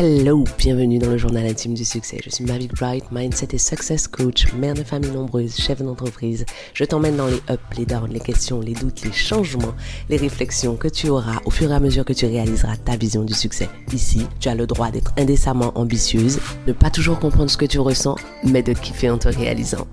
[0.00, 2.20] Hello, bienvenue dans le journal intime du succès.
[2.22, 6.46] Je suis Mavic Bright, mindset et success coach, mère de famille nombreuse, chef d'entreprise.
[6.72, 9.74] Je t'emmène dans les ups, les downs, les questions, les doutes, les changements,
[10.08, 13.24] les réflexions que tu auras au fur et à mesure que tu réaliseras ta vision
[13.24, 13.68] du succès.
[13.92, 17.80] Ici, tu as le droit d'être indécemment ambitieuse, ne pas toujours comprendre ce que tu
[17.80, 19.88] ressens, mais de kiffer en te réalisant.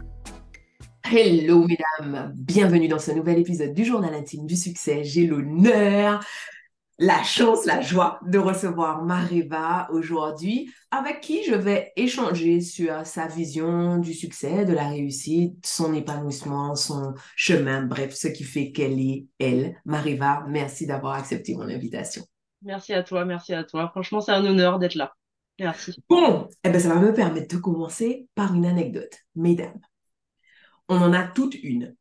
[1.12, 5.04] Hello mesdames, bienvenue dans ce nouvel épisode du journal intime du succès.
[5.04, 6.20] J'ai l'honneur
[6.98, 13.28] la chance, la joie de recevoir Mareva aujourd'hui, avec qui je vais échanger sur sa
[13.28, 19.00] vision du succès, de la réussite, son épanouissement, son chemin, bref, ce qui fait qu'elle
[19.00, 19.76] est elle.
[19.86, 22.24] Mareva, merci d'avoir accepté mon invitation.
[22.62, 23.90] Merci à toi, merci à toi.
[23.90, 25.14] Franchement, c'est un honneur d'être là.
[25.60, 25.96] Merci.
[26.10, 29.18] Bon, eh ben, ça va me permettre de commencer par une anecdote.
[29.36, 29.80] Mesdames,
[30.88, 31.96] on en a toute une.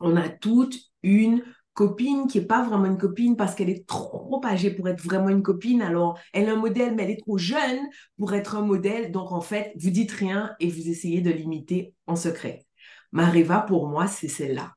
[0.00, 1.42] On a toute une
[1.76, 5.28] copine qui est pas vraiment une copine parce qu'elle est trop âgée pour être vraiment
[5.28, 5.82] une copine.
[5.82, 7.78] Alors, elle est un modèle, mais elle est trop jeune
[8.18, 9.12] pour être un modèle.
[9.12, 12.66] Donc, en fait, vous dites rien et vous essayez de l'imiter en secret.
[13.12, 14.75] Mareva, pour moi, c'est celle-là.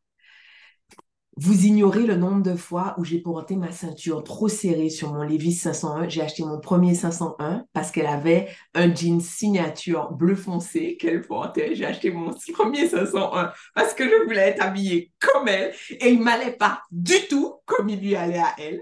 [1.41, 5.23] Vous ignorez le nombre de fois où j'ai porté ma ceinture trop serrée sur mon
[5.23, 6.09] Levi's 501.
[6.09, 11.75] J'ai acheté mon premier 501 parce qu'elle avait un jean signature bleu foncé qu'elle portait.
[11.75, 16.21] J'ai acheté mon premier 501 parce que je voulais être habillée comme elle et il
[16.21, 18.81] m'allait pas du tout comme il lui allait à elle.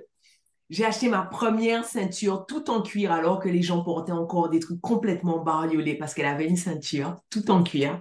[0.72, 4.60] J'ai acheté ma première ceinture tout en cuir alors que les gens portaient encore des
[4.60, 8.00] trucs complètement bariolés parce qu'elle avait une ceinture tout en cuir.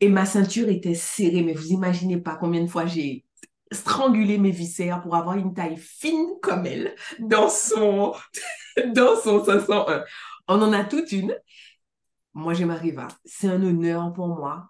[0.00, 3.24] Et ma ceinture était serrée, mais vous imaginez pas combien de fois j'ai
[3.72, 8.14] stranguler mes viscères pour avoir une taille fine comme elle dans son,
[8.94, 10.04] dans son 501.
[10.48, 11.34] On en a toute une.
[12.34, 14.68] Moi, je m'arrive C'est un honneur pour moi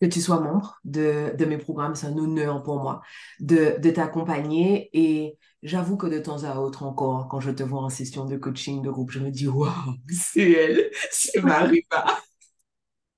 [0.00, 1.94] que tu sois membre de, de mes programmes.
[1.94, 3.02] C'est un honneur pour moi
[3.40, 4.88] de, de t'accompagner.
[4.94, 8.36] Et j'avoue que de temps à autre encore, quand je te vois en session de
[8.36, 9.70] coaching de groupe, je me dis, waouh,
[10.10, 12.06] c'est elle, c'est Mariva.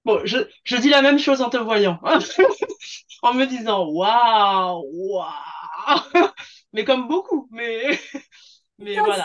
[0.04, 2.00] Bon, je, je dis la même chose en te voyant.
[3.22, 6.28] en me disant waouh, waouh.
[6.72, 7.98] Mais comme beaucoup, mais,
[8.78, 9.24] mais voilà.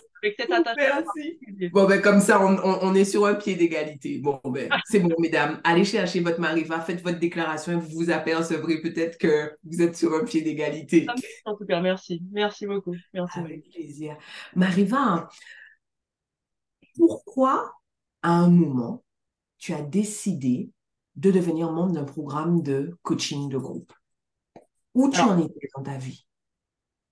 [1.71, 4.19] Bon, ben, comme ça, on, on, est sur un pied d'égalité.
[4.19, 5.61] Bon, ben, c'est bon, mesdames.
[5.63, 9.95] Allez chercher votre mariva, faites votre déclaration et vous vous apercevrez peut-être que vous êtes
[9.95, 11.07] sur un pied d'égalité.
[11.45, 12.21] En tout cas, merci.
[12.31, 12.95] Merci beaucoup.
[13.13, 13.39] Merci.
[13.39, 14.17] Avec plaisir.
[14.55, 15.29] Mariva,
[16.95, 17.71] pourquoi
[18.23, 19.03] à un moment
[19.57, 20.71] tu as décidé
[21.15, 23.93] de devenir membre d'un programme de coaching de groupe
[24.95, 26.25] Où tu en étais dans ta vie?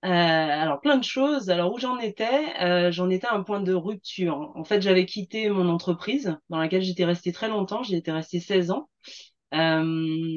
[0.04, 1.50] Euh, alors plein de choses.
[1.50, 4.52] Alors où j'en étais, euh, j'en étais à un point de rupture.
[4.56, 7.82] En fait, j'avais quitté mon entreprise dans laquelle j'étais restée très longtemps.
[7.84, 8.90] J'y étais restée 16 ans.
[9.54, 9.82] Euh,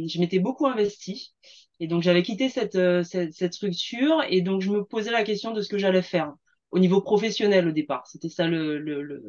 [0.09, 1.35] je m'étais beaucoup investie
[1.81, 5.53] et donc j'avais quitté cette, cette, cette structure et donc je me posais la question
[5.53, 6.35] de ce que j'allais faire
[6.71, 8.07] au niveau professionnel au départ.
[8.07, 9.23] C'était ça le le, le,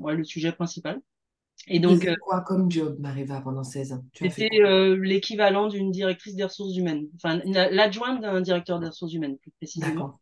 [0.00, 1.00] ouais, le sujet principal.
[1.68, 4.04] Et donc, euh, quoi comme job, Mariva, pendant 16 ans?
[4.14, 9.36] C'était euh, l'équivalent d'une directrice des ressources humaines, enfin l'adjointe d'un directeur des ressources humaines,
[9.38, 10.20] plus précisément.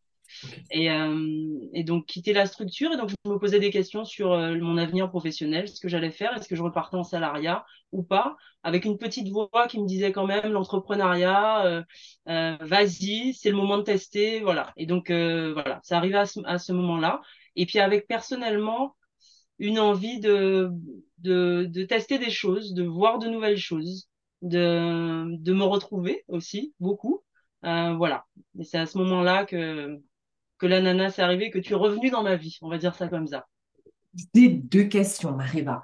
[0.71, 4.33] Et, euh, et, donc quitter la structure et donc je me posais des questions sur
[4.33, 8.03] euh, mon avenir professionnel, ce que j'allais faire, est-ce que je repartais en salariat ou
[8.03, 11.84] pas, avec une petite voix qui me disait quand même l'entrepreneuriat,
[12.27, 14.73] vas-y, c'est le moment de tester, voilà.
[14.77, 17.21] Et donc voilà, ça arrivait à ce, à ce moment-là.
[17.55, 18.97] Et puis avec personnellement
[19.59, 20.71] une envie de,
[21.19, 24.09] de, de, tester des choses, de voir de nouvelles choses,
[24.43, 27.23] de, de me retrouver aussi beaucoup.
[27.65, 28.27] Euh, voilà.
[28.59, 29.99] Et c'est à ce moment-là que,
[30.59, 32.59] que l'ananas est arrivé, que tu es revenu dans ma vie.
[32.63, 33.47] On va dire ça comme ça.
[34.35, 35.83] J'ai deux questions, Mariva.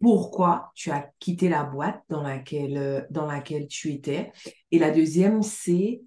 [0.00, 4.32] Pourquoi tu as quitté la boîte dans laquelle, dans laquelle tu étais?
[4.70, 6.02] Et la deuxième, c'est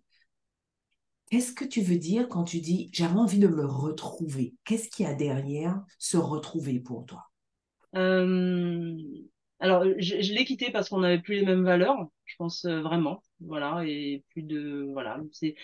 [1.29, 4.53] Qu'est-ce que tu veux dire quand tu dis j'avais envie de me retrouver?
[4.63, 7.23] Qu'est-ce qu'il y a derrière se retrouver pour toi?
[7.95, 8.95] Euh,
[9.59, 13.23] Alors, je, l'ai quitté parce qu'on n'avait plus les mêmes valeurs, je pense euh, vraiment.
[13.39, 14.87] Voilà, et plus de.
[14.93, 15.19] Voilà.
[15.31, 15.55] c'est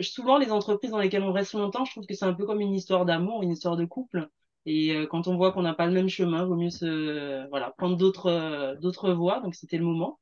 [0.00, 2.60] Souvent, les entreprises dans lesquelles on reste longtemps, je trouve que c'est un peu comme
[2.60, 4.28] une histoire d'amour, une histoire de couple.
[4.66, 7.72] Et euh, quand on voit qu'on n'a pas le même chemin, vaut mieux se, voilà,
[7.78, 9.40] prendre d'autres d'autres voies.
[9.40, 10.18] Donc, c'était le moment.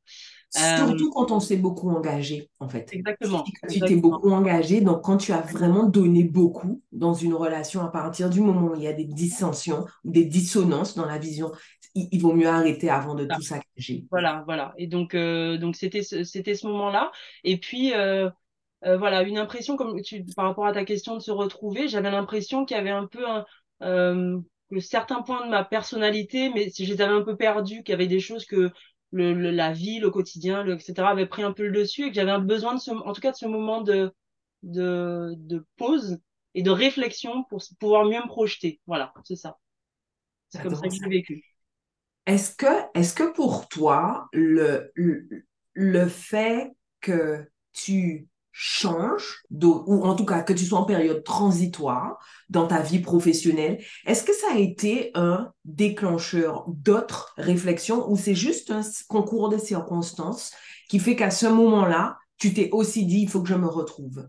[0.51, 2.89] Surtout euh, quand on s'est beaucoup engagé, en fait.
[2.93, 3.45] Exactement.
[3.69, 7.89] Tu t'es beaucoup engagé, donc quand tu as vraiment donné beaucoup dans une relation, à
[7.89, 11.53] partir du moment où il y a des dissensions, des dissonances dans la vision,
[11.95, 14.07] il, vaut mieux arrêter avant de tout s'engager.
[14.11, 14.73] Voilà, voilà.
[14.79, 17.13] Et donc, euh, donc c'était c'était ce moment-là.
[17.45, 18.31] Et puis, euh,
[18.85, 22.11] euh, voilà, une impression comme tu, par rapport à ta question de se retrouver, j'avais
[22.11, 23.45] l'impression qu'il y avait un peu un,
[23.83, 24.39] euh,
[24.71, 27.93] que certains points de ma personnalité, mais si je les avais un peu perdus, qu'il
[27.93, 28.71] y avait des choses que
[29.13, 32.15] le, la vie, le quotidien, le, etc., avait pris un peu le dessus et que
[32.15, 34.13] j'avais besoin de ce, en tout cas de ce moment de,
[34.63, 36.19] de, de pause
[36.55, 38.81] et de réflexion pour pouvoir mieux me projeter.
[38.87, 39.59] Voilà, c'est ça.
[40.51, 41.45] C'est comme ça que j'ai vécu.
[42.27, 44.93] Est-ce que, est que pour toi, le,
[45.75, 48.29] le, fait que tu
[48.61, 52.19] changes, ou en tout cas que tu sois en période transitoire
[52.49, 58.35] dans ta vie professionnelle, est-ce que ça a été un déclencheur d'autres réflexions ou c'est
[58.35, 60.51] juste un concours de circonstances
[60.89, 64.29] qui fait qu'à ce moment-là, tu t'es aussi dit, il faut que je me retrouve?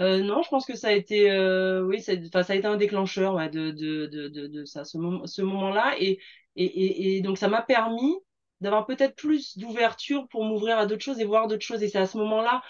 [0.00, 2.12] Euh, non, je pense que ça a été, euh, oui, ça,
[2.42, 5.94] ça a été un déclencheur de, de, de, de, de ça, ce, moment, moment-là.
[5.98, 6.18] Et,
[6.56, 8.14] et, et, donc, ça m'a permis
[8.60, 11.82] d'avoir peut-être plus d'ouverture pour m'ouvrir à d'autres choses et voir d'autres choses.
[11.82, 12.62] Et c'est à ce moment-là,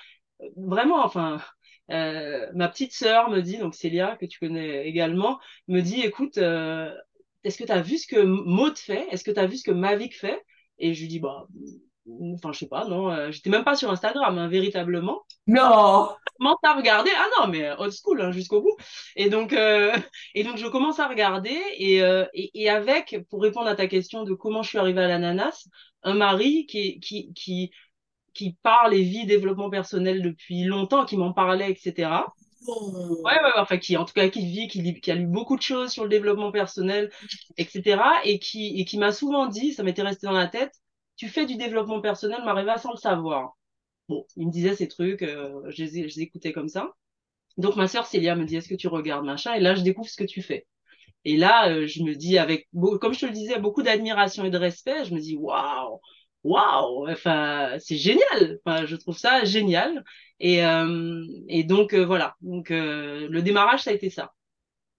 [0.57, 1.41] vraiment, enfin,
[1.91, 5.39] euh, ma petite sœur me dit, donc Célia, que tu connais également,
[5.69, 6.93] me dit, écoute, euh,
[7.45, 9.07] est-ce que tu as vu ce que Maud fait?
[9.11, 10.43] Est-ce que tu as vu ce que Mavic fait?
[10.79, 11.47] Et je lui dis, bah,
[12.35, 15.23] enfin je sais pas non euh, j'étais même pas sur Instagram hein, véritablement.
[15.49, 16.11] Non.
[16.39, 17.11] Commence à regarder.
[17.17, 18.77] Ah non mais old school hein, jusqu'au bout.
[19.17, 21.97] Et donc et donc je commence à regarder et,
[22.35, 25.67] et, et avec pour répondre à ta question de comment je suis arrivée à l'ananas
[26.03, 27.73] un mari qui qui qui
[28.37, 32.11] qui parle et vit développement personnel depuis longtemps qui m'en parlait etc
[32.69, 35.63] Ouais, ouais, enfin, qui, en tout cas, qui vit, qui, qui a lu beaucoup de
[35.63, 37.11] choses sur le développement personnel,
[37.59, 38.03] etc.
[38.25, 40.73] Et qui, et qui m'a souvent dit, ça m'était resté dans la tête,
[41.17, 43.57] tu fais du développement personnel, Mariva, sans le savoir.
[44.09, 46.93] Bon, il me disait ces trucs, euh, je, les, je, les, écoutais comme ça.
[47.59, 49.55] Donc ma sœur Célia me dit, est-ce que tu regardes machin?
[49.55, 50.67] Et là, je découvre ce que tu fais.
[51.25, 52.69] Et là, euh, je me dis, avec,
[53.01, 56.01] comme je te le disais, beaucoup d'admiration et de respect, je me dis, waouh,
[56.47, 58.61] waouh, enfin, c'est génial.
[58.65, 60.05] Enfin, je trouve ça génial.
[60.41, 62.37] Et, euh, et donc, euh, voilà.
[62.43, 64.33] Donc, euh, le démarrage, ça a été ça.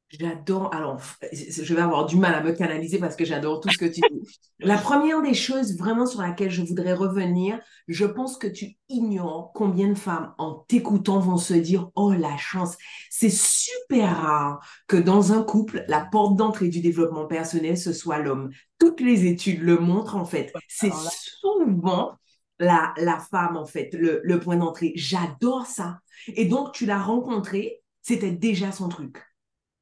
[0.10, 0.74] J'adore.
[0.74, 1.02] Alors,
[1.34, 4.00] je vais avoir du mal à me canaliser parce que j'adore tout ce que tu
[4.00, 4.22] dis.
[4.60, 7.60] La première des choses vraiment sur laquelle je voudrais revenir,
[7.90, 12.38] je pense que tu ignores combien de femmes en t'écoutant vont se dire Oh, la
[12.38, 12.78] chance.
[13.10, 18.20] C'est super rare que dans un couple, la porte d'entrée du développement personnel, ce soit
[18.20, 18.50] l'homme.
[18.80, 20.54] Toutes les études le montrent en fait.
[20.70, 22.14] C'est souvent
[22.60, 24.94] la, la femme en fait, le, le point d'entrée.
[24.96, 26.00] J'adore ça.
[26.28, 29.18] Et donc, tu l'as rencontré, c'était déjà son truc.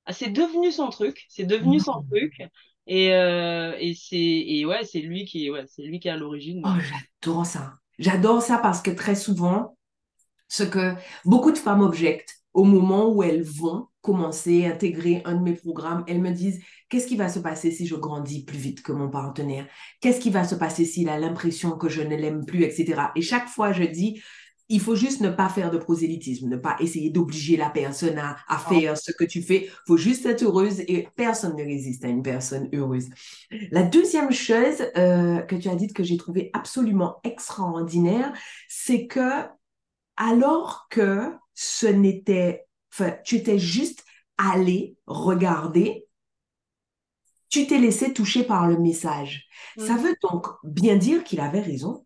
[0.06, 2.34] Ah, c'est devenu son truc, c'est devenu son truc.
[2.88, 6.18] Et, euh, et c'est et ouais, c'est lui qui ouais, c'est lui qui est à
[6.18, 6.62] l'origine.
[6.64, 6.70] Oh,
[7.22, 7.74] j'adore ça.
[7.98, 9.78] J'adore ça parce que très souvent,
[10.48, 10.94] ce que
[11.26, 15.54] beaucoup de femmes objectent au moment où elles vont commencer à intégrer un de mes
[15.54, 18.92] programmes, elles me disent qu'est-ce qui va se passer si je grandis plus vite que
[18.92, 19.68] mon partenaire?
[20.00, 23.12] Qu'est-ce qui va se passer s'il a l'impression que je ne l'aime plus, etc.
[23.16, 24.22] Et chaque fois, je dis
[24.68, 28.38] il faut juste ne pas faire de prosélytisme, ne pas essayer d'obliger la personne à,
[28.48, 29.66] à faire ce que tu fais.
[29.66, 33.08] Il faut juste être heureuse et personne ne résiste à une personne heureuse.
[33.72, 38.34] La deuxième chose euh, que tu as dit que j'ai trouvé absolument extraordinaire,
[38.68, 39.44] c'est que
[40.18, 44.04] alors que ce n'était, enfin, tu étais juste
[44.38, 46.08] allé regarder,
[47.50, 49.48] tu t'es laissé toucher par le message.
[49.78, 52.05] Ça veut donc bien dire qu'il avait raison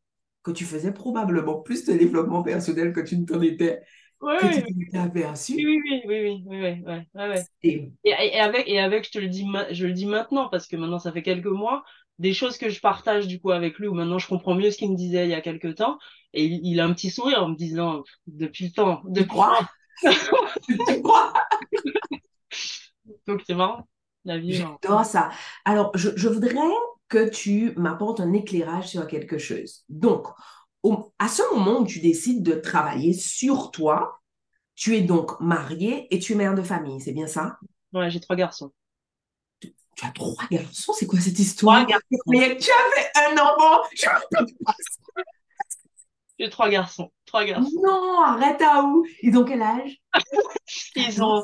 [0.52, 3.82] que tu faisais probablement plus de développement personnel que tu ne t'en étais.
[4.22, 5.54] Oui, que tu t'étais aperçu.
[5.56, 10.06] Oui, oui, oui, Et, et, avec, et avec, je te le dis, je le dis
[10.06, 11.84] maintenant parce que maintenant ça fait quelques mois,
[12.18, 14.78] des choses que je partage du coup avec lui où maintenant je comprends mieux ce
[14.78, 15.98] qu'il me disait il y a quelques temps
[16.34, 19.60] et il, a un petit sourire en me disant depuis le temps, depuis crois,
[20.68, 21.34] tu crois?
[23.28, 23.88] Donc c'est marrant.
[24.26, 24.54] La vie.
[24.54, 25.32] J'adore ça.
[25.64, 26.54] Alors, je, je voudrais
[27.10, 29.84] que tu m'apportes un éclairage sur quelque chose.
[29.90, 30.28] Donc,
[31.18, 34.22] à ce moment où tu décides de travailler sur toi,
[34.76, 37.58] tu es donc mariée et tu es mère de famille, c'est bien ça?
[37.92, 38.72] Ouais, j'ai trois garçons.
[39.60, 39.74] Tu,
[40.04, 40.94] as trois garçons?
[40.94, 41.86] C'est quoi cette histoire?
[42.28, 43.82] Mais tu avais un enfant!
[46.40, 47.12] J'ai trois garçons.
[47.26, 47.70] Trois garçons.
[47.84, 49.06] Non, arrête à où?
[49.22, 49.98] Ils ont quel âge?
[50.96, 51.44] Ils ont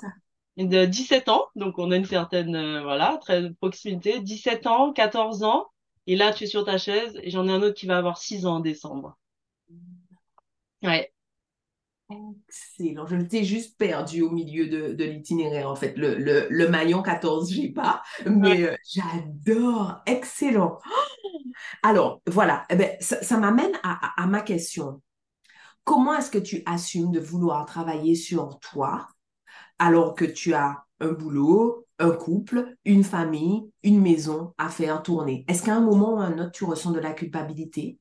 [0.58, 4.20] de 17 ans, donc on a une certaine, euh, voilà, très proximité.
[4.22, 5.68] 17 ans, 14 ans,
[6.08, 8.18] et là tu es sur ta chaise, et j'en ai un autre qui va avoir
[8.18, 9.18] 6 ans en décembre.
[10.84, 11.12] Ouais.
[12.10, 13.08] Excellent.
[13.08, 15.98] Je t'ai juste perdu au milieu de, de l'itinéraire, en fait.
[15.98, 20.02] Le, le, le maillon 14, j'ai pas, mais euh, j'adore.
[20.06, 20.78] Excellent.
[21.84, 22.66] Alors, voilà.
[22.70, 25.02] Eh ben, ça, ça m'amène à, à ma question.
[25.86, 29.08] Comment est-ce que tu assumes de vouloir travailler sur toi?
[29.80, 35.46] Alors que tu as un boulot, un couple, une famille, une maison à faire tourner.
[35.48, 37.98] Est-ce qu'à un moment ou à un autre, tu ressens de la culpabilité?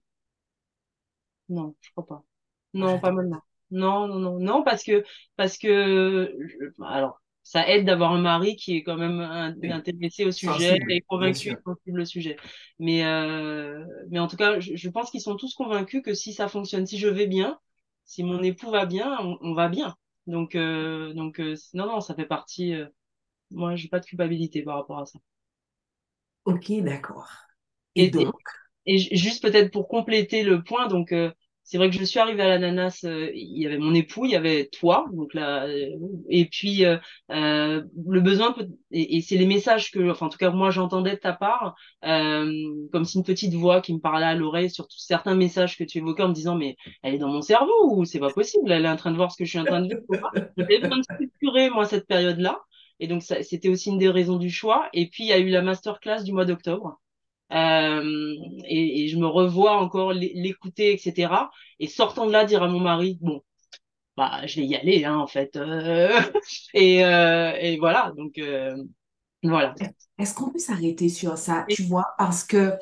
[1.49, 2.25] Non, je crois pas.
[2.73, 3.43] Non, pas maintenant.
[3.71, 5.05] Non, non, non, non, parce que,
[5.37, 6.37] parce que,
[6.83, 11.57] alors, ça aide d'avoir un mari qui est quand même intéressé au sujet et convaincu
[12.05, 12.37] sujet.
[12.79, 16.49] Mais, euh, mais en tout cas, je, pense qu'ils sont tous convaincus que si ça
[16.49, 17.59] fonctionne, si je vais bien,
[18.05, 19.95] si mon époux va bien, on va bien.
[20.27, 22.75] Donc, euh, donc euh, non, non, ça fait partie.
[22.75, 22.87] Euh,
[23.51, 25.19] moi, j'ai pas de culpabilité par rapport à ça.
[26.45, 27.31] Ok, d'accord.
[27.95, 28.35] Et, donc?
[28.87, 31.31] et, juste peut-être pour compléter le point, donc euh,
[31.65, 34.33] c'est vrai que je suis arrivée à l'ananas, euh, il y avait mon époux, il
[34.33, 35.97] y avait toi, donc là, euh,
[36.29, 36.99] et puis euh,
[37.31, 38.55] le besoin,
[38.91, 41.75] et, et c'est les messages que, enfin en tout cas moi j'entendais de ta part,
[42.03, 45.99] comme si une petite voix qui me parlait à l'oreille sur certains messages que tu
[45.99, 48.85] évoquais en me disant mais elle est dans mon cerveau ou c'est pas possible, elle
[48.85, 49.99] est en train de voir ce que je suis en train de dire.
[50.57, 52.61] J'avais besoin de structurer moi cette période-là,
[53.01, 54.89] et donc c'était aussi une des raisons du choix.
[54.93, 57.01] Et puis il y a eu la masterclass du mois d'octobre.
[57.55, 58.35] Euh,
[58.65, 61.51] et, et, je me revois encore l'écouter, etc.
[61.79, 63.43] Et sortant de là, dire à mon mari, bon,
[64.17, 65.57] bah, je vais y aller, hein, en fait.
[65.57, 66.11] Euh,
[66.75, 68.41] et, euh, et, voilà, donc
[69.43, 69.75] voilà.
[70.19, 72.73] Est-ce qu'on peut s'arrêter sur ça, tu vois, parce que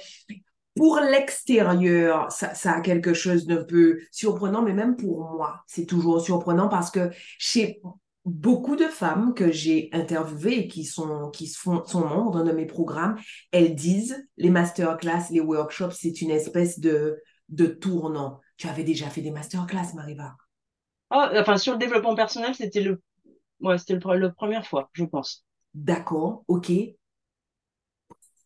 [0.74, 5.84] pour l'extérieur, ça, ça, a quelque chose d'un peu surprenant, mais même pour moi, c'est
[5.84, 7.80] toujours surprenant parce que chez
[8.24, 12.66] beaucoup de femmes que j'ai interviewées et qui sont, qui sont membres d'un de mes
[12.66, 13.18] programmes,
[13.50, 18.40] elles disent les masterclass, les workshops, c'est une espèce de, de tournant.
[18.56, 20.36] Tu avais déjà fait des masterclass, Mariva?
[21.10, 23.02] Oh, Enfin, sur le développement personnel, c'était le,
[23.60, 25.44] ouais, c'était le, la première fois, je pense.
[25.74, 26.70] D'accord, ok.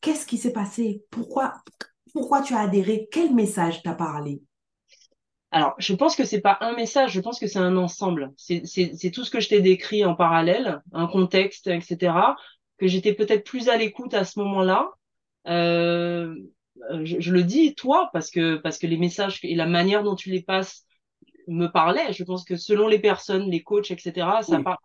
[0.00, 1.04] Qu'est-ce qui s'est passé?
[1.10, 1.54] Pourquoi,
[2.12, 3.08] pourquoi tu as adhéré?
[3.10, 4.42] Quel message t'a parlé?
[5.56, 8.30] Alors, je pense que c'est pas un message, je pense que c'est un ensemble.
[8.36, 12.36] C'est tout ce que je t'ai décrit en parallèle, un contexte, etc.
[12.76, 14.90] Que j'étais peut-être plus à l'écoute à ce moment-là.
[15.46, 16.34] Euh,
[17.04, 20.14] je, je, le dis toi parce que parce que les messages et la manière dont
[20.14, 20.84] tu les passes
[21.48, 22.12] me parlaient.
[22.12, 24.12] Je pense que selon les personnes, les coachs, etc.
[24.42, 24.76] Ça parle.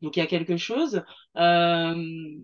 [0.00, 1.02] Donc il y a quelque chose.
[1.38, 2.36] Euh,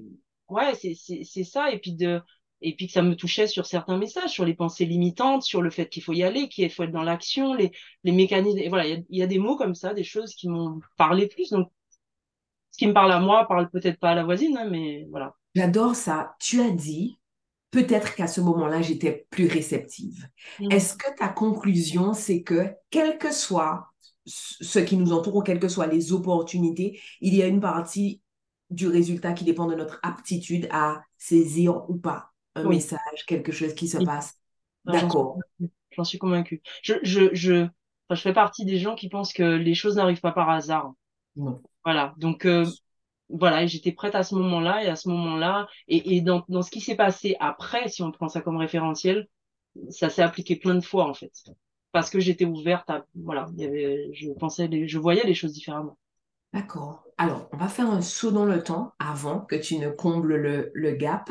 [0.49, 1.71] ouais, c'est ça.
[1.71, 2.21] Et puis de
[2.63, 5.71] et puis que ça me touchait sur certains messages, sur les pensées limitantes, sur le
[5.71, 7.73] fait qu'il faut y aller, qu'il faut être dans l'action, les,
[8.05, 8.59] les mécanismes.
[8.59, 11.51] Et voilà, il y, a des mots comme ça, des choses qui m'ont parlé plus.
[11.51, 11.71] Donc,
[12.71, 15.35] ce qui me parle à moi parle peut-être pas à la voisine, hein, mais voilà.
[15.55, 16.35] J'adore ça.
[16.41, 17.19] Tu as dit,
[17.71, 20.29] peut-être qu'à ce moment-là, j'étais plus réceptive.
[20.61, 20.73] Mm.
[20.73, 23.89] Est-ce que ta conclusion, c'est que, quel que soit
[24.25, 28.23] ce qui nous entoure, ou quelles que soient les opportunités, il y a une partie
[28.71, 32.33] du résultat qui dépend de notre aptitude à saisir ou pas?
[32.57, 34.35] Un message, quelque chose qui se passe.
[34.85, 35.39] D'accord.
[35.91, 36.63] J'en suis convaincue.
[36.83, 37.67] Je, je, je,
[38.11, 40.93] je fais partie des gens qui pensent que les choses n'arrivent pas par hasard.
[41.37, 41.63] Non.
[41.85, 42.15] Voilà.
[42.19, 42.67] Donc, euh,
[43.29, 45.69] voilà, j'étais prête à ce moment-là et à ce moment-là.
[45.89, 49.27] Et, et dans, dans ce qui s'est passé après, si on prend ça comme référentiel,
[49.91, 51.33] ça s'est appliqué plein de fois, en fait.
[51.93, 55.53] Parce que j'étais ouverte à, voilà, il y avait, je pensais, je voyais les choses
[55.53, 55.99] différemment.
[56.53, 57.05] D'accord.
[57.19, 60.71] Alors, on va faire un saut dans le temps avant que tu ne combles le,
[60.75, 61.31] le gap.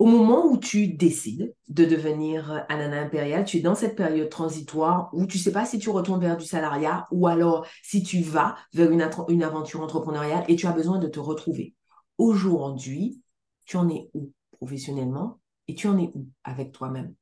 [0.00, 5.08] Au moment où tu décides de devenir Anana impérial, tu es dans cette période transitoire
[5.12, 8.20] où tu ne sais pas si tu retournes vers du salariat ou alors si tu
[8.20, 11.74] vas vers une, une aventure entrepreneuriale et tu as besoin de te retrouver.
[12.18, 13.20] Aujourd'hui,
[13.66, 17.14] tu en es où professionnellement et tu en es où avec toi-même?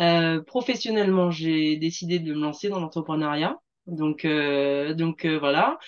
[0.00, 3.58] Euh, Professionnellement, j'ai décidé de me lancer dans l'entrepreneuriat.
[3.86, 5.78] Donc, euh, donc euh, voilà,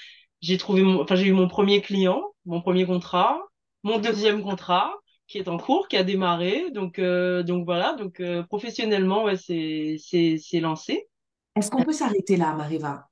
[0.40, 3.40] j'ai trouvé, enfin j'ai eu mon premier client, mon premier contrat,
[3.84, 4.92] mon deuxième contrat
[5.26, 6.71] qui est en cours, qui a démarré.
[6.71, 11.09] Donc, euh, donc voilà, donc euh, professionnellement, ouais, c'est, c'est, c'est lancé.
[11.57, 13.09] Est-ce qu'on peut s'arrêter là, Mariva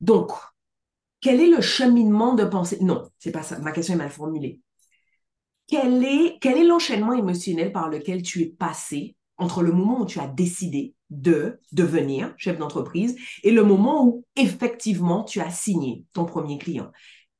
[0.00, 0.32] Donc,
[1.20, 2.78] quel est le cheminement de pensée?
[2.80, 3.58] Non, c'est pas ça.
[3.60, 4.60] Ma question est mal formulée.
[5.66, 10.06] Quel est, quel est l'enchaînement émotionnel par lequel tu es passé entre le moment où
[10.06, 16.04] tu as décidé de devenir chef d'entreprise et le moment où effectivement tu as signé
[16.12, 16.90] ton premier client?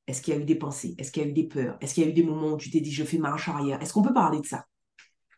[0.07, 0.95] Est-ce qu'il y a eu des pensées?
[0.99, 1.77] Est-ce qu'il y a eu des peurs?
[1.81, 3.81] Est-ce qu'il y a eu des moments où tu t'es dit je fais marche arrière?
[3.83, 4.67] Est-ce qu'on peut parler de ça?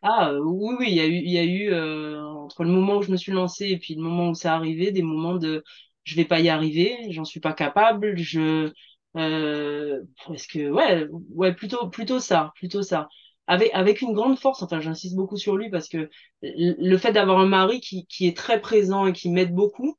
[0.01, 2.97] Ah oui, oui, il y a eu, il y a eu euh, entre le moment
[2.97, 5.63] où je me suis lancée et puis le moment où c'est arrivé, des moments de
[6.03, 8.71] je vais pas y arriver, j'en suis pas capable, je
[9.17, 13.07] euh, est-ce que ouais, ouais, plutôt plutôt ça, plutôt ça.
[13.47, 16.09] Avec, avec une grande force, enfin j'insiste beaucoup sur lui parce que
[16.43, 19.97] le fait d'avoir un mari qui, qui est très présent et qui m'aide beaucoup,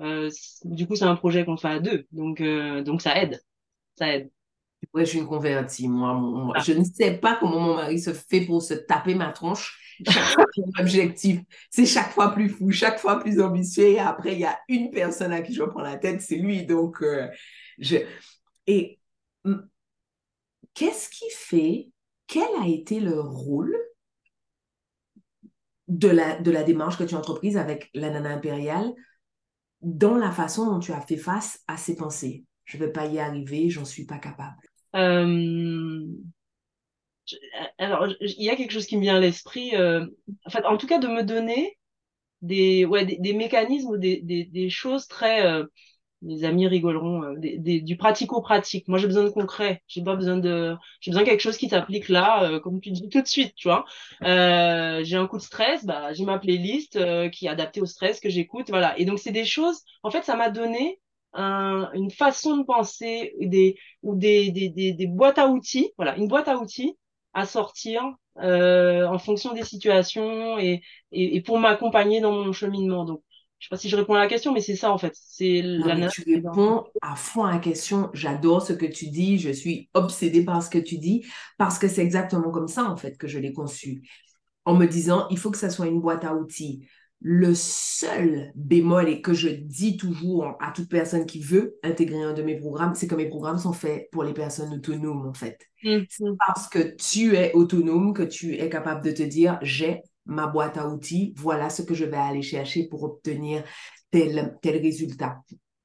[0.00, 0.30] euh,
[0.64, 2.42] du coup c'est un projet qu'on fait à deux, donc,
[2.84, 3.40] donc ça aide
[3.98, 4.30] ça aide.
[4.94, 6.52] je suis une convertie, moi.
[6.54, 6.60] Ah.
[6.60, 9.78] Je ne sais pas comment mon mari se fait pour se taper ma tronche.
[10.08, 10.44] Chaque fois
[10.78, 11.40] objectif,
[11.70, 13.88] c'est chaque fois plus fou, chaque fois plus ambitieux.
[13.88, 16.64] Et après, il y a une personne à qui je prends la tête, c'est lui.
[16.64, 17.28] Donc, euh,
[17.78, 17.96] je...
[18.68, 19.00] Et
[20.74, 21.88] qu'est-ce qui fait,
[22.28, 23.76] quel a été le rôle
[25.88, 28.92] de la, de la démarche que tu as entreprise avec la nana impériale
[29.80, 32.44] dans la façon dont tu as fait face à ces pensées?
[32.68, 34.60] Je ne vais pas y arriver, j'en suis pas capable
[34.94, 36.06] euh,
[37.78, 40.06] Alors, il y a quelque chose qui me vient à l'esprit, euh,
[40.64, 41.78] en, tout cas de me donner
[42.42, 45.64] des, ouais, des, mécanismes ou des, des, choses très, euh,
[46.20, 48.86] les amis rigoleront, euh, du pratico-pratique.
[48.86, 49.82] Moi, j'ai besoin de concret.
[49.86, 53.08] J'ai pas besoin de, j'ai besoin de quelque chose qui s'applique là, comme tu dis
[53.08, 53.86] tout de suite, tu vois.
[54.20, 56.98] J'ai un coup de stress, bah, j'ai ma playlist
[57.30, 58.98] qui est adaptée au stress que j'écoute, voilà.
[58.98, 61.00] Et donc, c'est des choses, en fait, ça m'a donné
[61.34, 66.16] un, une façon de penser des, ou des, des, des, des, boîtes à outils, voilà,
[66.16, 66.96] une boîte à outils
[67.34, 68.02] à sortir
[68.36, 70.80] en fonction des situations et,
[71.12, 73.04] et, et pour m'accompagner dans mon cheminement.
[73.04, 73.22] Donc,
[73.58, 75.12] je sais pas si je réponds à la question, mais c'est ça en fait.
[75.16, 78.08] C'est la Tu réponds à fond à la question.
[78.14, 79.38] J'adore ce que tu dis.
[79.38, 82.96] Je suis obsédée par ce que tu dis parce que c'est exactement comme ça en
[82.96, 84.08] fait que je l'ai conçu.
[84.64, 86.86] En me disant, il faut que ça soit une boîte à outils.
[87.20, 92.32] Le seul bémol et que je dis toujours à toute personne qui veut intégrer un
[92.32, 95.58] de mes programmes, c'est que mes programmes sont faits pour les personnes autonomes en fait.
[95.82, 100.02] Mmh, c'est parce que tu es autonome que tu es capable de te dire j'ai
[100.26, 103.64] ma boîte à outils, voilà ce que je vais aller chercher pour obtenir
[104.10, 105.38] tel, tel résultat.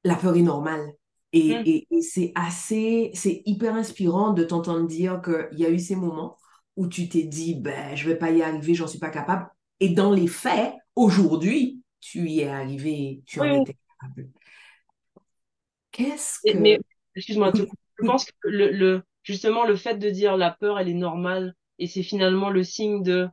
[0.03, 0.93] La peur est normale.
[1.31, 2.01] Et, mm.
[2.01, 6.37] c'est assez, c'est hyper inspirant de t'entendre dire qu'il y a eu ces moments
[6.75, 9.47] où tu t'es dit, ben, je vais pas y arriver, j'en suis pas capable.
[9.79, 14.29] Et dans les faits, aujourd'hui, tu y es arrivé, tu en étais capable.
[15.91, 16.57] Qu'est-ce que...
[16.57, 16.79] Mais,
[17.15, 20.93] excuse-moi, je pense que le, le, justement, le fait de dire la peur, elle est
[20.93, 23.27] normale, et c'est finalement le signe de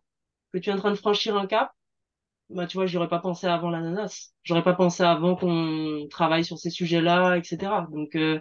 [0.52, 1.72] que tu es en train de franchir un cap,
[2.50, 4.34] bah, tu vois, j'aurais pas pensé avant l'ananas.
[4.44, 7.86] J'aurais pas pensé avant qu'on travaille sur ces sujets-là, etc.
[7.92, 8.40] Donc, euh,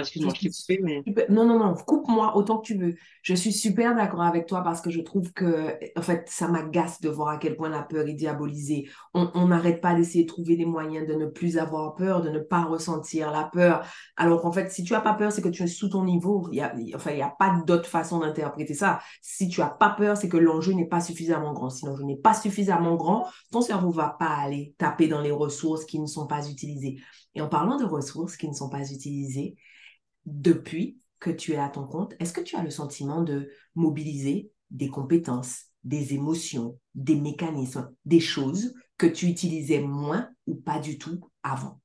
[0.00, 1.26] excuse-moi, je t'ai coupé, mais...
[1.28, 2.94] Non, non, non, coupe-moi autant que tu veux.
[3.22, 7.00] Je suis super d'accord avec toi parce que je trouve que, en fait, ça m'agace
[7.00, 8.88] de voir à quel point la peur est diabolisée.
[9.14, 12.38] On n'arrête pas d'essayer de trouver des moyens de ne plus avoir peur, de ne
[12.38, 13.84] pas ressentir la peur.
[14.16, 16.48] Alors qu'en fait, si tu n'as pas peur, c'est que tu es sous ton niveau.
[16.52, 19.00] Il y a, enfin, il n'y a pas d'autre façon d'interpréter ça.
[19.22, 21.70] Si tu n'as pas peur, c'est que l'enjeu n'est pas suffisamment grand.
[21.70, 25.84] Si l'enjeu n'est pas suffisamment grand, ton cerveau va pas aller taper dans les ressources
[25.84, 26.98] qui ne sont pas utilisées.
[27.34, 29.56] Et en parlant de ressources qui ne sont pas utilisées,
[30.26, 34.50] depuis que tu es à ton compte, est-ce que tu as le sentiment de mobiliser
[34.70, 40.98] des compétences, des émotions, des mécanismes, des choses que tu utilisais moins ou pas du
[40.98, 41.80] tout avant?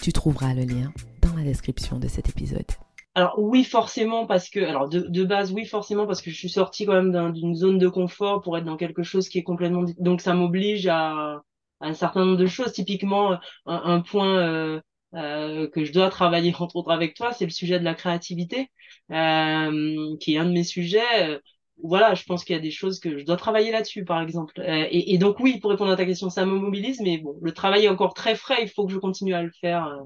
[0.00, 2.66] Tu trouveras le lien dans la description de cet épisode.
[3.14, 6.86] Alors oui, forcément, parce que, alors de, base, oui, forcément, parce que je suis sortie
[6.86, 9.84] quand même d'une zone de confort pour être dans quelque chose qui est complètement...
[9.98, 11.42] Donc ça m'oblige à,
[11.80, 12.72] un certain nombre de choses.
[12.72, 14.38] Typiquement, un, point...
[14.38, 14.80] Euh,
[15.14, 18.70] euh, que je dois travailler entre autres avec toi, c'est le sujet de la créativité,
[19.10, 21.40] euh, qui est un de mes sujets.
[21.82, 24.60] Voilà, je pense qu'il y a des choses que je dois travailler là-dessus, par exemple.
[24.60, 27.36] Euh, et, et, donc oui, pour répondre à ta question, ça me mobilise, mais bon,
[27.42, 30.02] le travail est encore très frais, il faut que je continue à le faire euh,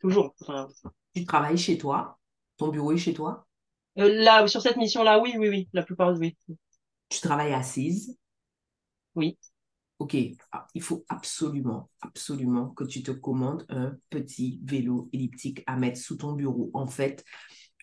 [0.00, 0.34] toujours.
[0.40, 0.68] Enfin,
[1.14, 2.18] tu travailles chez toi?
[2.58, 3.46] Ton bureau est chez toi?
[3.96, 6.36] Là, sur cette mission-là, oui, oui, oui, la plupart, oui.
[7.08, 8.16] Tu travailles assise?
[9.16, 9.36] Oui.
[10.00, 10.16] OK,
[10.52, 16.00] ah, il faut absolument, absolument que tu te commandes un petit vélo elliptique à mettre
[16.00, 17.22] sous ton bureau, en fait,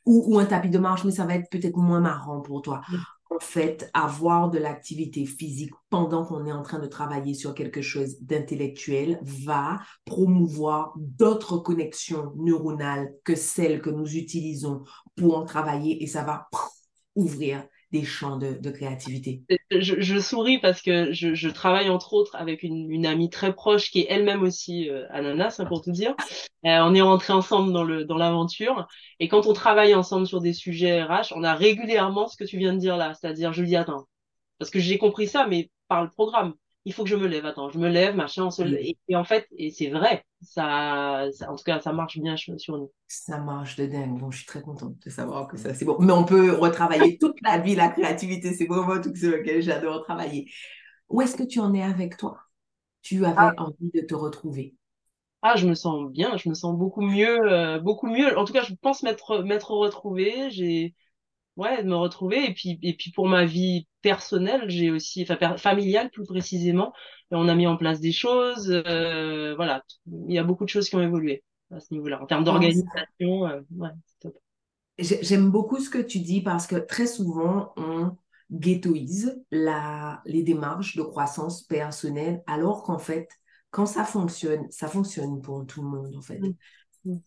[0.08, 2.82] ou, un tapis de marche, mais ça va être peut-être moins marrant pour toi.
[3.30, 7.82] En fait, avoir de l'activité physique pendant qu'on est en train de travailler sur quelque
[7.82, 14.84] chose d'intellectuel va promouvoir d'autres connexions neuronales que celles que nous utilisons
[15.18, 16.48] pour en travailler et ça va
[17.16, 19.44] ouvrir des champs de, créativité.
[19.72, 24.08] Je, souris parce que je, travaille entre autres avec une, amie très proche qui est
[24.10, 26.14] elle-même aussi euh, ananas, hein, pour tout dire.
[26.66, 28.88] Euh, on est rentrés ensemble dans le dans l'aventure.
[29.20, 32.58] Et quand on travaille ensemble sur des sujets RH, on a régulièrement ce que tu
[32.58, 34.08] viens de dire là, c'est-à-dire je lui dis attends,
[34.60, 36.54] parce que j'ai compris ça, mais par le programme
[36.88, 37.46] il faut que je me lève.
[37.46, 41.56] Attends, je me lève, machin, on se Et, en fait, et c'est vrai, ça, en
[41.58, 42.90] tout cas, ça marche bien sur nous.
[43.10, 44.18] Ça marche de dingue.
[44.18, 45.98] Bon, je suis très contente de savoir que ça, c'est bon.
[46.00, 48.54] Mais on peut retravailler toute la vie, la créativité.
[48.54, 50.50] C'est vraiment tout ce lequel j'adore travailler.
[51.10, 52.40] Où est-ce que tu en es avec toi?
[53.02, 53.54] Tu avais ah.
[53.58, 54.74] envie de te retrouver?
[55.42, 58.38] Ah, je me sens bien, je me sens beaucoup mieux, euh, beaucoup mieux.
[58.38, 60.52] En tout cas, je pense m'être m'être retrouvée.
[60.52, 60.96] J'ai
[61.58, 62.46] ouais, de me retrouver.
[62.46, 66.94] Et puis, et puis pour ma vie personnelle, j'ai aussi, enfin familiale plus précisément,
[67.32, 68.72] on a mis en place des choses.
[68.72, 72.22] Euh, voilà, il y a beaucoup de choses qui ont évolué à ce niveau-là.
[72.22, 74.38] En termes d'organisation, euh, ouais, c'est top.
[74.98, 78.16] J'aime beaucoup ce que tu dis parce que très souvent, on
[78.50, 83.28] ghettoise la, les démarches de croissance personnelle alors qu'en fait,
[83.72, 86.40] quand ça fonctionne, ça fonctionne pour tout le monde en fait.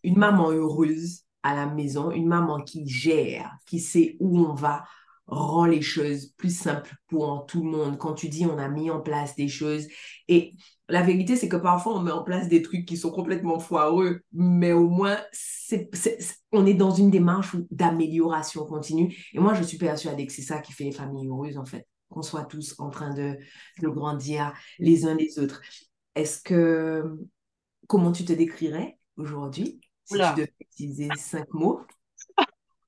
[0.03, 4.85] Une maman heureuse, à la maison, une maman qui gère, qui sait où on va,
[5.31, 7.99] rend les choses plus simples pour tout le monde.
[7.99, 9.87] Quand tu dis on a mis en place des choses,
[10.29, 10.55] et
[10.89, 14.21] la vérité, c'est que parfois on met en place des trucs qui sont complètement foireux,
[14.33, 15.89] mais au moins c'est,
[16.53, 19.17] on est dans une démarche d'amélioration continue.
[19.33, 21.87] Et moi, je suis persuadée que c'est ça qui fait les familles heureuses, en fait,
[22.09, 23.37] qu'on soit tous en train de,
[23.81, 25.61] de grandir les uns les autres.
[26.17, 27.17] Est-ce que,
[27.87, 31.81] comment tu te décrirais aujourd'hui Si tu devais utiliser cinq mots?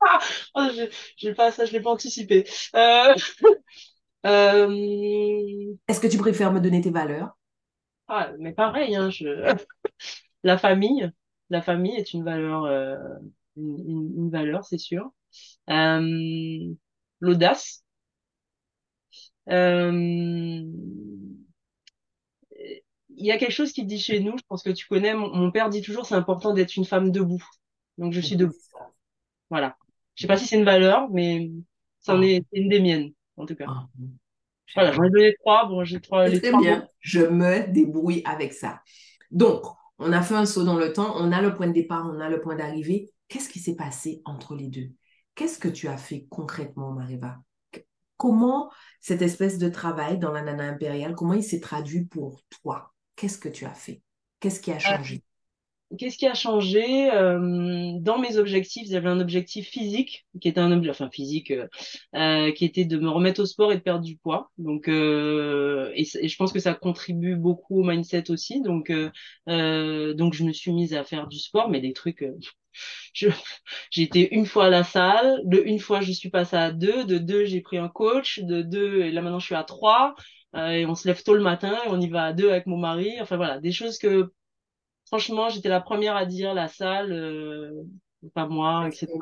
[0.54, 0.68] oh,
[1.16, 2.44] je, pas, ça, je l'ai pas anticipé.
[2.74, 3.14] Euh,
[4.26, 7.36] euh, Est-ce que tu préfères me donner tes valeurs?
[8.08, 9.26] Ah, mais pareil, hein, je...
[10.42, 11.10] la famille,
[11.50, 12.98] la famille est une valeur, euh,
[13.56, 15.12] une, valeur, c'est sûr.
[17.20, 17.84] L'audace.
[23.14, 25.50] il y a quelque chose qui dit chez nous, je pense que tu connais, mon,
[25.50, 27.44] père dit toujours c'est important d'être une femme debout.
[27.98, 28.54] Donc je suis debout.
[29.50, 29.76] Voilà.
[30.14, 31.50] Je sais pas si c'est une valeur, mais
[32.00, 32.26] ça en ah.
[32.26, 33.66] est une des miennes, en tout cas.
[33.68, 33.88] Ah.
[34.74, 35.66] Voilà, j'en ai donné trois.
[35.66, 36.28] Bon, j'ai trois.
[36.28, 36.88] Les bien.
[37.00, 38.80] Je me débrouille avec ça.
[39.30, 39.64] Donc,
[39.98, 41.14] on a fait un saut dans le temps.
[41.16, 43.10] On a le point de départ, on a le point d'arrivée.
[43.28, 44.90] Qu'est-ce qui s'est passé entre les deux?
[45.34, 47.38] Qu'est-ce que tu as fait concrètement, Mariva
[48.16, 48.70] Comment
[49.00, 52.92] cette espèce de travail dans la nana impériale, comment il s'est traduit pour toi?
[53.16, 54.02] Qu'est-ce que tu as fait?
[54.38, 55.24] Qu'est-ce qui a euh, changé?
[55.98, 58.88] Qu'est-ce qui a changé euh, dans mes objectifs?
[58.88, 61.66] J'avais un objectif physique qui était un enfin physique, euh,
[62.14, 64.50] euh, qui était de me remettre au sport et de perdre du poids.
[64.58, 68.62] Donc, et, et, je pense que ça contribue beaucoup au mindset aussi.
[68.62, 72.24] Donc, donc je me suis mise à faire du sport, mais des trucs.
[73.96, 77.18] été une fois à la salle, de une fois je suis passée à deux, de
[77.18, 80.14] deux j'ai pris un coach, de deux et là maintenant je suis à trois.
[80.56, 82.78] et on se lève tôt le matin et on y va à deux avec mon
[82.78, 83.12] mari.
[83.20, 84.32] Enfin voilà, des choses que
[85.12, 87.70] franchement, j'étais la première à dire la salle, euh,
[88.34, 89.12] pas moi, etc.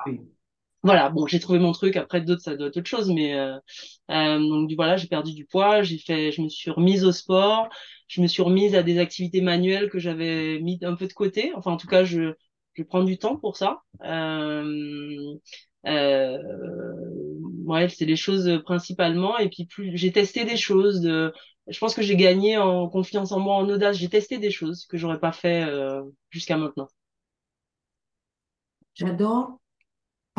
[0.85, 1.97] Voilà, bon, j'ai trouvé mon truc.
[1.97, 3.59] Après, d'autres, ça doit être autre chose, mais euh,
[4.11, 5.83] euh, donc voilà, j'ai perdu du poids.
[5.83, 7.69] J'ai fait, je me suis remise au sport.
[8.07, 11.53] Je me suis remise à des activités manuelles que j'avais mis un peu de côté.
[11.57, 12.35] Enfin, en tout cas, je
[12.75, 13.83] je prends du temps pour ça.
[14.05, 15.35] Euh,
[15.87, 16.39] euh,
[17.65, 19.39] ouais, c'est les choses principalement.
[19.39, 21.33] Et puis plus, j'ai testé des choses de
[21.71, 23.97] je pense que j'ai gagné en confiance en moi, en audace.
[23.97, 26.89] J'ai testé des choses que j'aurais pas fait euh, jusqu'à maintenant.
[28.95, 29.61] J'adore.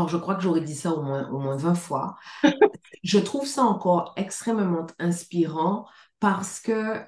[0.07, 2.17] je crois que j'aurais dit ça au moins, au moins 20 fois.
[3.03, 5.87] je trouve ça encore extrêmement inspirant
[6.19, 7.01] parce que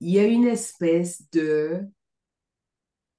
[0.00, 1.82] il y a une espèce de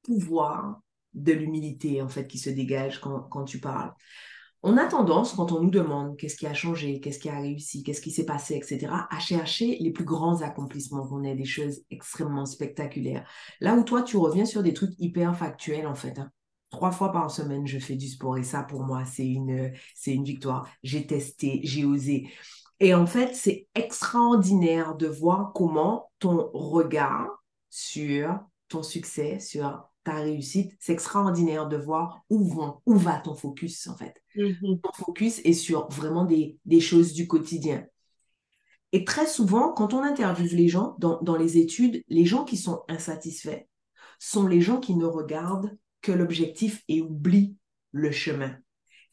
[0.02, 0.82] pouvoir
[1.14, 3.94] de l'humilité, en fait, qui se dégage quand, quand tu parles
[4.64, 7.84] on a tendance, quand on nous demande qu'est-ce qui a changé, qu'est-ce qui a réussi,
[7.84, 11.82] qu'est-ce qui s'est passé, etc., à chercher les plus grands accomplissements, qu'on ait des choses
[11.92, 13.30] extrêmement spectaculaires.
[13.60, 16.18] Là où toi, tu reviens sur des trucs hyper factuels, en fait.
[16.18, 16.32] Hein.
[16.70, 20.14] Trois fois par semaine, je fais du sport et ça, pour moi, c'est une, c'est
[20.14, 20.68] une victoire.
[20.82, 22.30] J'ai testé, j'ai osé.
[22.80, 27.28] Et en fait, c'est extraordinaire de voir comment ton regard
[27.70, 33.36] sur ton succès, sur ta réussite, c'est extraordinaire de voir où, vont, où va ton
[33.36, 34.22] focus, en fait.
[34.36, 34.82] Mm-hmm.
[34.82, 37.86] Ton focus est sur vraiment des, choses du quotidien.
[38.92, 42.84] Et très souvent, quand on interviewe les gens dans, les études, les gens qui sont
[42.90, 43.66] insatisfaits
[44.20, 47.58] sont les gens qui ne regardent que l'objectif et oublient
[47.92, 48.56] le chemin.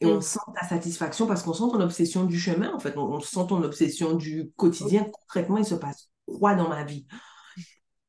[0.01, 0.21] Et on mm.
[0.21, 2.97] sent ta satisfaction parce qu'on sent ton obsession du chemin, en fait.
[2.97, 5.05] On, sent ton obsession du quotidien.
[5.11, 7.07] Concrètement, il se passe quoi dans ma vie?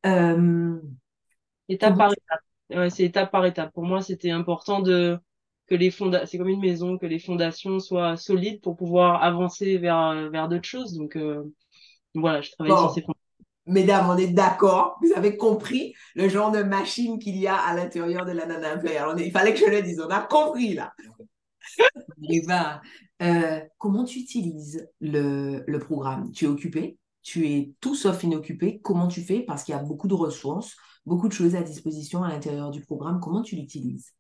[0.05, 0.79] Euh,
[1.69, 2.41] Étape par étape
[2.91, 3.73] c'est étape par étape.
[3.73, 5.19] Pour moi, c'était important de
[5.69, 9.79] que les fondations, c'est comme une maison, que les fondations soient solides pour pouvoir avancer
[9.79, 10.95] vers vers d'autres choses.
[10.95, 11.45] Donc euh,
[12.15, 13.23] voilà, je travaille sur ces fondations.
[13.67, 14.99] Mesdames, on est d'accord.
[15.03, 18.73] Vous avez compris le genre de machine qu'il y a à l'intérieur de la nana
[18.99, 20.01] Alors, il fallait que je le dise.
[20.01, 20.93] On a compris là.
[22.29, 22.83] Eva,
[23.23, 26.33] euh, comment tu utilises le, le programme?
[26.33, 26.99] Tu es occupé?
[27.23, 29.41] Tu es tout sauf inoccupé Comment tu fais?
[29.41, 30.77] Parce qu'il y a beaucoup de ressources
[31.07, 33.21] beaucoup de choses à disposition à l'intérieur du programme.
[33.21, 34.13] Comment tu l'utilises?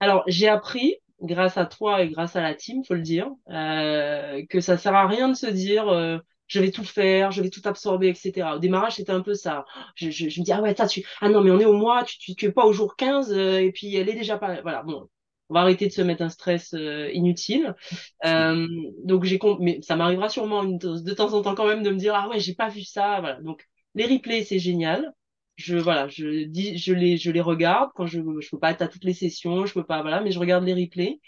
[0.00, 4.44] Alors, j'ai appris, grâce à toi et grâce à la team, faut le dire, euh,
[4.48, 7.50] que ça sert à rien de se dire euh, je vais tout faire, je vais
[7.50, 8.54] tout absorber, etc.
[8.54, 9.64] Au démarrage, c'était un peu ça.
[9.96, 12.18] Je, me dis, ah ouais, ça, tu, ah non, mais on est au mois, tu,
[12.18, 14.82] tu, tu es pas au jour 15, euh, et puis elle est déjà pas, voilà,
[14.82, 15.08] bon,
[15.50, 16.74] on va arrêter de se mettre un stress
[17.12, 17.74] inutile.
[18.22, 21.96] Donc j'ai, mais ça m'arrivera sûrement une, de temps en temps quand même de me
[21.96, 23.40] dire, ah ouais, j'ai pas vu ça, voilà.
[23.40, 25.14] Donc les replays, c'est génial
[25.58, 28.82] je voilà, je dis, je les, je les regarde quand je, je peux pas être
[28.82, 31.20] à toutes les sessions, je peux pas, voilà, mais je regarde les replays.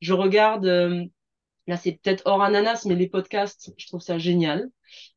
[0.00, 1.04] Je regarde, euh,
[1.66, 4.68] là c'est peut-être hors ananas, mais les podcasts, je trouve ça génial.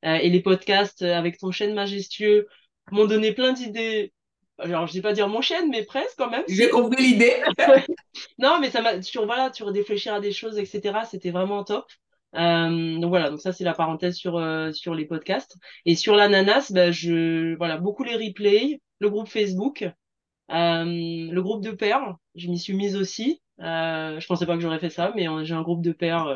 [0.06, 2.48] Euh, et les podcasts euh, avec ton chaîne majestueux
[2.92, 4.14] m'ont donné plein d'idées.
[4.58, 6.44] Alors je vais pas dire mon chaîne, mais presque quand même.
[6.48, 7.44] J'ai compris l'idée.
[8.40, 11.00] non, mais ça m'a, sur voilà, sur réfléchir à des choses, etc.
[11.10, 11.86] C'était vraiment top.
[12.36, 16.16] Euh, donc voilà, donc ça c'est la parenthèse sur euh, sur les podcasts et sur
[16.16, 19.84] l'ananas, ben je voilà beaucoup les replays, le groupe Facebook,
[20.52, 23.42] euh, le groupe de pairs, je m'y suis mise aussi.
[23.60, 26.36] Euh, je pensais pas que j'aurais fait ça, mais j'ai un groupe de pairs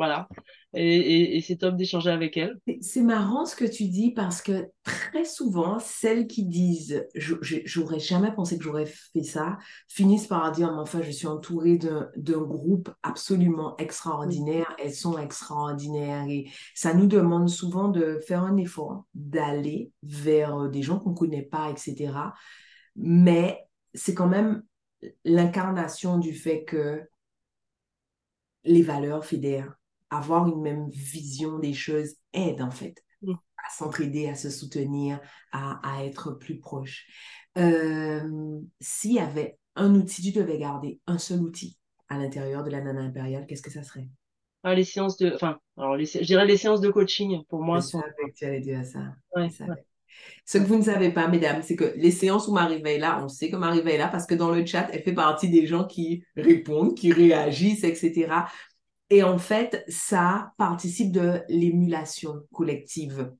[0.00, 0.30] voilà.
[0.72, 2.58] Et, c'est top d'échanger avec elle.
[2.80, 8.32] C'est marrant ce que tu dis parce que très souvent, celles qui disent j'aurais jamais
[8.32, 9.58] pensé que j'aurais fait ça
[9.88, 14.74] finissent par dire mais enfin, je suis entourée d'un groupe absolument extraordinaire.
[14.82, 20.80] Elles sont extraordinaires et ça nous demande souvent de faire un effort, d'aller vers des
[20.80, 22.14] gens qu'on ne connaît pas, etc.
[22.96, 24.62] Mais c'est quand même
[25.26, 27.02] l'incarnation du fait que
[28.64, 29.79] les valeurs fédèrent
[30.10, 33.32] avoir une même vision des choses aide en fait mm.
[33.32, 35.20] à s'entraider, à se soutenir,
[35.52, 37.06] à, être plus proche.
[37.58, 41.76] Euh, s'il y avait un outil, tu devais garder un seul outil
[42.08, 44.08] à l'intérieur de la nana impériale, qu'est-ce que ça serait?
[44.62, 47.80] Ah, les séances de, enfin, alors je dirais les séances de coaching pour moi.
[47.80, 48.00] Sont...
[48.00, 49.14] que tu allais dire ça.
[50.44, 53.20] Ce que vous ne savez pas, mesdames, c'est que les séances où Marie est là,
[53.22, 55.66] on sait que Marie est là parce que dans le chat, elle fait partie des
[55.66, 58.28] gens qui répondent, qui réagissent, etc.
[59.10, 63.32] Et en fait, ça participe de l'émulation collective.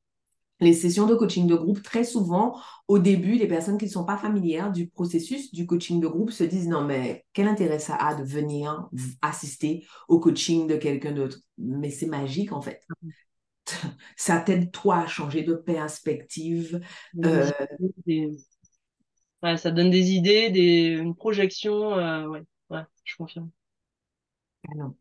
[0.62, 4.04] Les sessions de coaching de groupe, très souvent, au début, les personnes qui ne sont
[4.04, 7.96] pas familières du processus du coaching de groupe se disent non, mais quel intérêt ça
[7.96, 8.88] a de venir
[9.22, 11.38] assister au coaching de quelqu'un d'autre?
[11.56, 12.82] Mais c'est magique, en fait.
[14.16, 16.80] Ça t'aide, toi, à changer de perspective.
[17.24, 17.50] Euh,
[19.56, 20.88] ça donne des idées, des...
[21.00, 21.94] une projection.
[21.94, 23.50] Euh, ouais, ouais, je confirme.
[24.72, 24.92] Alors,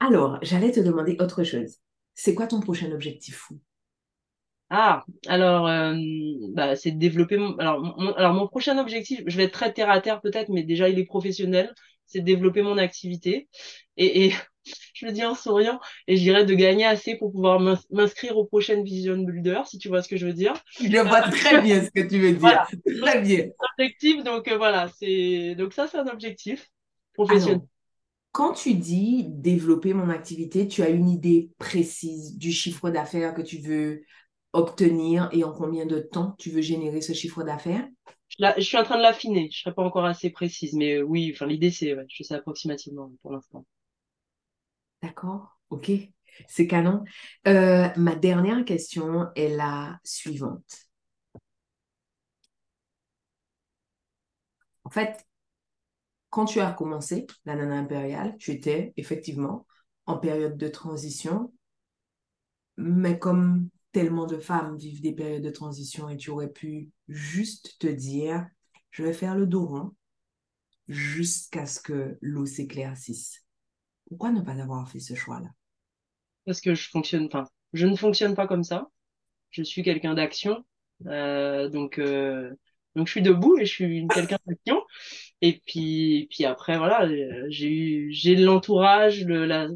[0.00, 1.78] alors, j'allais te demander autre chose.
[2.14, 3.60] C'est quoi ton prochain objectif fou?
[4.70, 5.94] Ah, alors, euh,
[6.52, 7.56] bah, c'est de développer mon...
[7.56, 8.12] Alors mon...
[8.14, 10.98] alors, mon prochain objectif, je vais être très terre à terre peut-être, mais déjà, il
[10.98, 11.72] est professionnel,
[12.06, 13.48] c'est de développer mon activité.
[13.96, 14.34] Et, et
[14.94, 18.44] je le dis en souriant, et je dirais de gagner assez pour pouvoir m'inscrire aux
[18.44, 20.52] prochaines Vision Builder, si tu vois ce que je veux dire.
[20.80, 22.66] Je vois très bien ce que tu veux dire.
[23.02, 23.46] Très bien.
[23.72, 26.68] objectif, donc euh, voilà, c'est donc ça, c'est un objectif
[27.14, 27.62] professionnel.
[28.32, 33.42] Quand tu dis développer mon activité, tu as une idée précise du chiffre d'affaires que
[33.42, 34.02] tu veux
[34.52, 37.86] obtenir et en combien de temps tu veux générer ce chiffre d'affaires?
[38.38, 39.48] Je, suis en train de l'affiner.
[39.50, 43.10] Je ne serai pas encore assez précise, mais oui, enfin l'idée c'est, je sais approximativement
[43.22, 43.64] pour l'instant.
[45.02, 45.90] D'accord, ok,
[46.48, 47.04] c'est canon.
[47.46, 50.88] Euh, ma dernière question est la suivante.
[54.84, 55.27] En fait,
[56.30, 59.66] quand tu as commencé la nana impériale, tu étais effectivement
[60.06, 61.52] en période de transition,
[62.76, 67.76] mais comme tellement de femmes vivent des périodes de transition et tu aurais pu juste
[67.78, 68.46] te dire,
[68.90, 69.90] je vais faire le dos rond
[70.88, 73.44] jusqu'à ce que l'eau s'éclaircisse.
[74.08, 75.50] Pourquoi ne pas avoir fait ce choix-là?
[76.46, 78.88] Parce que je fonctionne, enfin, je ne fonctionne pas comme ça.
[79.50, 80.64] Je suis quelqu'un d'action,
[81.06, 82.54] euh, donc euh,
[82.94, 84.77] donc je suis debout et je suis quelqu'un d'action.
[85.40, 87.06] Et puis, puis après, voilà,
[87.48, 89.68] j'ai eu, j'ai l'entourage, le, la,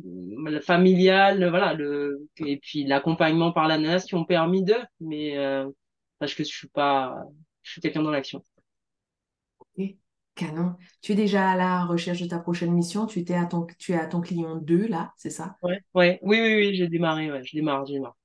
[0.46, 5.38] la familial, voilà, le, et puis l'accompagnement par la NAS qui ont permis de, mais
[5.38, 5.70] euh,
[6.18, 7.24] parce que je suis pas,
[7.62, 8.42] je suis quelqu'un dans l'action.
[9.60, 9.96] Ok,
[10.34, 10.76] canon.
[11.00, 13.06] Tu es déjà à la recherche de ta prochaine mission?
[13.06, 15.58] Tu étais à ton, tu es à ton client 2 là, c'est ça?
[15.62, 18.16] Ouais, ouais, oui, oui, oui, j'ai démarré, ouais, je démarre, je démarre.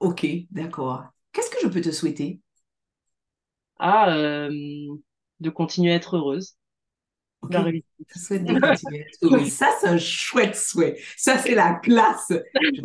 [0.00, 1.04] Ok, d'accord.
[1.32, 2.40] Qu'est-ce que je peux te souhaiter?
[3.78, 4.50] Ah, euh,
[5.40, 6.56] de continuer à être heureuse.
[7.40, 7.84] Okay.
[8.14, 9.48] souhaite de continuer à être heureuse.
[9.48, 10.98] Ça, c'est un chouette souhait.
[11.16, 12.30] Ça, c'est la classe.
[12.30, 12.80] Je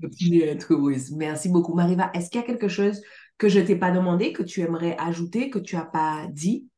[0.00, 1.10] continuer à être heureuse.
[1.12, 1.74] Merci beaucoup.
[1.74, 3.00] Mariva, est-ce qu'il y a quelque chose
[3.38, 6.68] que je t'ai pas demandé, que tu aimerais ajouter, que tu n'as pas dit?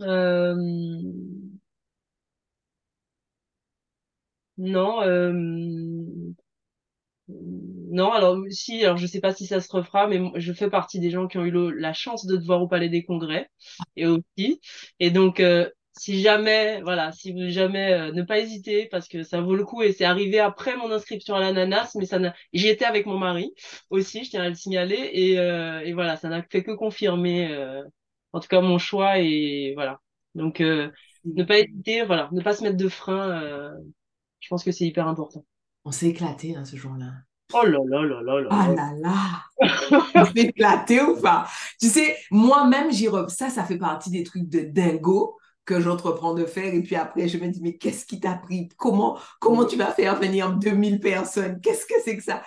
[0.00, 0.54] Euh...
[4.58, 5.32] Non, euh...
[7.28, 11.00] non, alors si, alors je sais pas si ça se refera, mais je fais partie
[11.00, 13.48] des gens qui ont eu la chance de te voir au Palais des Congrès
[13.96, 14.60] et aussi.
[14.98, 19.22] Et donc, euh, si jamais, voilà, si vous jamais, euh, ne pas hésiter parce que
[19.22, 22.34] ça vaut le coup et c'est arrivé après mon inscription à l'ananas, mais ça n'a,
[22.54, 23.52] j'y étais avec mon mari
[23.90, 27.52] aussi, je tiens à le signaler et, euh, et voilà, ça n'a fait que confirmer,
[27.52, 27.82] euh,
[28.32, 30.00] en tout cas mon choix et voilà.
[30.34, 33.70] Donc, ne pas hésiter, voilà, ne pas se mettre de frein,
[34.38, 35.44] je pense que c'est hyper important.
[35.84, 37.12] On s'est éclaté hein, ce jour-là.
[37.52, 38.48] Oh là là là là là.
[38.50, 40.06] Oh là là.
[40.14, 41.46] On s'est éclaté ou pas?
[41.78, 45.36] Tu sais, moi-même, j'y ça, ça fait partie des trucs de dingo
[45.70, 46.74] que j'entreprends de faire.
[46.74, 48.68] Et puis après, je me dis, mais qu'est-ce qui t'a pris?
[48.76, 51.60] Comment, comment tu vas faire venir 2000 personnes?
[51.60, 52.42] Qu'est-ce que c'est que ça?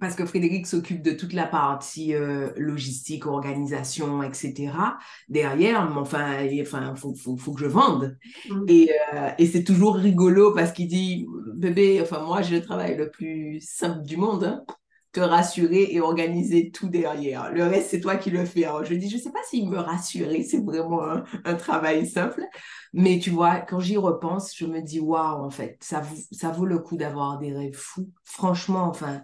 [0.00, 4.72] Parce que Frédéric s'occupe de toute la partie euh, logistique, organisation, etc.
[5.28, 8.18] Derrière, enfin, il enfin, faut, faut, faut, que je vende.
[8.50, 8.64] Mm.
[8.66, 12.96] Et, euh, et c'est toujours rigolo parce qu'il dit, bébé, enfin, moi, j'ai le travail
[12.96, 14.44] le plus simple du monde.
[14.44, 14.64] Hein
[15.14, 17.52] te rassurer et organiser tout derrière.
[17.52, 18.64] Le reste, c'est toi qui le fais.
[18.64, 21.02] Alors, je dis, je sais pas s'il me rassurer, c'est vraiment
[21.44, 22.42] un, travail simple.
[22.92, 26.66] Mais tu vois, quand j'y repense, je me dis, waouh, en fait, ça, ça vaut
[26.66, 28.10] le coup d'avoir des rêves fous.
[28.24, 29.22] Franchement, enfin,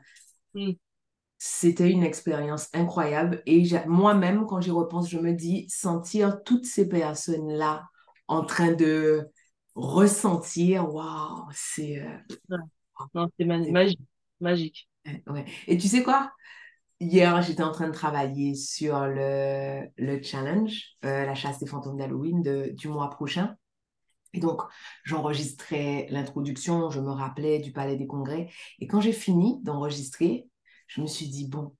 [1.39, 3.43] c'était une expérience incroyable.
[3.47, 7.83] Et moi-même, quand j'y repense, je me dis, sentir toutes ces personnes-là
[8.29, 9.27] en train de
[9.75, 12.01] ressentir, waouh, c'est...
[12.01, 13.99] Euh, c'est magique.
[14.41, 14.90] magique.
[15.27, 15.45] Ouais.
[15.67, 16.33] Et tu sais quoi?
[17.01, 21.97] Hier, j'étais en train de travailler sur le, le challenge, euh, la chasse des fantômes
[21.97, 22.43] d'Halloween
[22.75, 23.57] du mois prochain.
[24.35, 24.61] Et donc,
[25.05, 28.51] j'enregistrais l'introduction, je me rappelais du Palais des Congrès.
[28.79, 30.47] Et quand j'ai fini d'enregistrer,
[30.87, 31.75] je me suis dit, bon,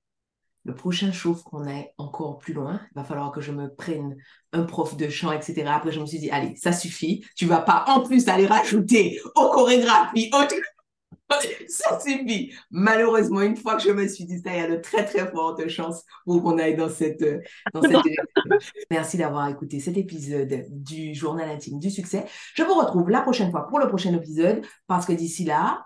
[0.63, 4.17] le prochain show qu'on est encore plus loin, il va falloir que je me prenne
[4.53, 5.63] un prof de chant, etc.
[5.67, 7.23] Après, je me suis dit, allez, ça suffit.
[7.35, 10.47] Tu vas pas en plus aller rajouter aux chorégraphies, aux
[11.67, 12.53] ça suffit.
[12.69, 15.29] Malheureusement, une fois que je me suis dit ça, il y a de très très
[15.29, 17.23] fortes chances pour qu'on aille dans cette,
[17.73, 18.01] dans cette.
[18.91, 22.25] Merci d'avoir écouté cet épisode du journal intime du succès.
[22.55, 25.85] Je vous retrouve la prochaine fois pour le prochain épisode parce que d'ici là,